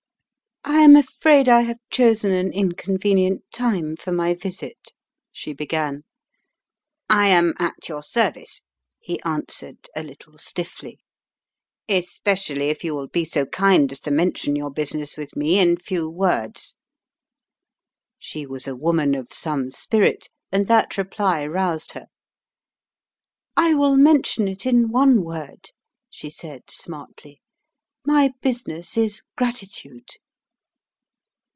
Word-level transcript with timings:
"I 0.63 0.83
am 0.83 0.95
afraid 0.95 1.49
I 1.49 1.61
have 1.61 1.79
chosen 1.89 2.31
an 2.31 2.53
inconvenient 2.53 3.43
time 3.51 3.95
for 3.95 4.11
my 4.11 4.35
visit," 4.35 4.93
she 5.31 5.53
began. 5.53 6.03
"I 7.09 7.27
am 7.29 7.55
at 7.57 7.89
your 7.89 8.03
service," 8.03 8.61
he 8.99 9.19
answered, 9.23 9.89
a 9.95 10.03
little 10.03 10.37
stiffly, 10.37 10.99
"especially 11.89 12.69
if 12.69 12.83
you 12.83 12.93
will 12.93 13.07
be 13.07 13.25
so 13.25 13.47
kind 13.47 13.91
as 13.91 13.99
to 14.01 14.11
mention 14.11 14.55
your 14.55 14.69
business 14.69 15.17
with 15.17 15.35
me 15.35 15.57
in 15.57 15.77
few 15.77 16.07
words." 16.07 16.75
She 18.19 18.45
was 18.45 18.67
a 18.67 18.75
woman 18.75 19.15
of 19.15 19.33
some 19.33 19.71
spirit, 19.71 20.29
and 20.51 20.67
that 20.67 20.95
reply 20.97 21.45
roused 21.45 21.93
her. 21.93 22.05
"I 23.57 23.73
will 23.73 23.97
mention 23.97 24.47
it 24.47 24.67
in 24.67 24.91
one 24.91 25.23
word," 25.23 25.71
she 26.09 26.29
said, 26.29 26.69
smartly." 26.69 27.41
My 28.05 28.33
business 28.41 28.95
is 28.95 29.23
gratitude." 29.35 30.07